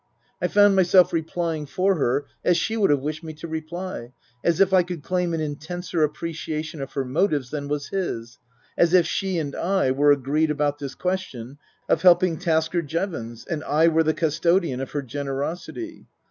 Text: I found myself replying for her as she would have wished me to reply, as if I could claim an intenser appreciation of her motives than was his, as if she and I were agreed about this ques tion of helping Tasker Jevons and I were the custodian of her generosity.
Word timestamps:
I 0.41 0.47
found 0.47 0.75
myself 0.75 1.13
replying 1.13 1.67
for 1.67 1.93
her 1.97 2.25
as 2.43 2.57
she 2.57 2.75
would 2.75 2.89
have 2.89 3.01
wished 3.03 3.21
me 3.23 3.33
to 3.33 3.47
reply, 3.47 4.13
as 4.43 4.59
if 4.59 4.73
I 4.73 4.81
could 4.81 5.03
claim 5.03 5.31
an 5.31 5.41
intenser 5.41 6.03
appreciation 6.03 6.81
of 6.81 6.93
her 6.93 7.05
motives 7.05 7.51
than 7.51 7.67
was 7.67 7.89
his, 7.89 8.39
as 8.75 8.95
if 8.95 9.05
she 9.05 9.37
and 9.37 9.55
I 9.55 9.91
were 9.91 10.11
agreed 10.11 10.49
about 10.49 10.79
this 10.79 10.95
ques 10.95 11.19
tion 11.21 11.59
of 11.87 12.01
helping 12.01 12.39
Tasker 12.39 12.81
Jevons 12.81 13.45
and 13.45 13.63
I 13.63 13.89
were 13.89 14.01
the 14.01 14.15
custodian 14.15 14.79
of 14.81 14.89
her 14.89 15.03
generosity. 15.03 16.07